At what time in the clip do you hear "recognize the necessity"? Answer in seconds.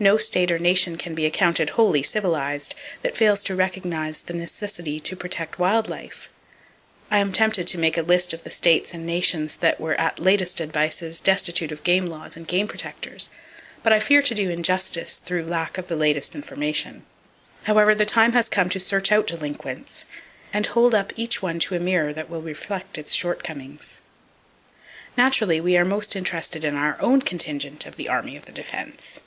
3.54-4.98